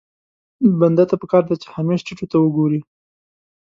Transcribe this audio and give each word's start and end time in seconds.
بنده 0.79 1.03
ته 1.09 1.15
پکار 1.21 1.43
ده 1.49 1.55
چې 1.61 1.67
همېش 1.75 1.99
ټيټو 2.05 2.25
ته 2.31 2.37
وګوري. 2.39 2.79